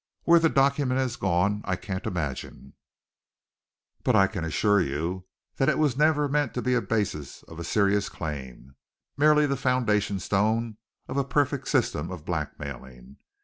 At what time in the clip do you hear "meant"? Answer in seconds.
6.27-6.55